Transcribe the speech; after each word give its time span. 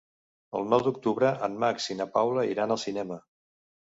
El 0.59 0.63
nou 0.69 0.79
d'octubre 0.85 1.33
en 1.47 1.57
Max 1.63 1.87
i 1.95 1.97
na 1.99 2.07
Paula 2.15 2.47
iran 2.53 2.73
al 2.77 2.81
cinema. 2.85 3.19